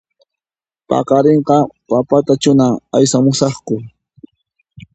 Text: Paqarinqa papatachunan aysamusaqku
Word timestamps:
Paqarinqa 0.89 1.57
papatachunan 1.89 2.73
aysamusaqku 2.95 3.75